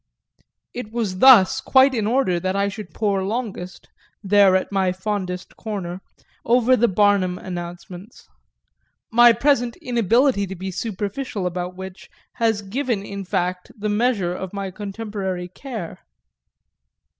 It 0.73 0.91
was 0.91 1.19
thus 1.19 1.61
quite 1.61 1.93
in 1.93 2.07
order 2.07 2.39
that 2.39 2.55
I 2.55 2.69
should 2.69 2.91
pore 2.91 3.23
longest, 3.23 3.87
there 4.23 4.55
at 4.55 4.71
my 4.71 4.91
fondest 4.91 5.55
corner, 5.57 6.01
over 6.43 6.75
the 6.75 6.87
Barnum 6.87 7.37
announcements 7.37 8.27
my 9.11 9.31
present 9.31 9.75
inability 9.75 10.47
to 10.47 10.55
be 10.55 10.71
superficial 10.71 11.45
about 11.45 11.75
which 11.75 12.09
has 12.37 12.63
given 12.63 13.05
in 13.05 13.25
fact 13.25 13.71
the 13.77 13.89
measure 13.89 14.33
of 14.33 14.53
my 14.53 14.71
contemporary 14.71 15.49
care. 15.49 15.99